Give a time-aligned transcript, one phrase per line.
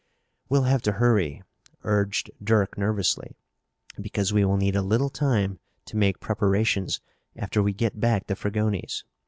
[0.49, 1.43] "We'll have to hurry,"
[1.83, 3.35] urged Dirk nervously,
[4.01, 6.99] "because we will need a little time to make preparations
[7.35, 9.03] after we get back to Fragoni's."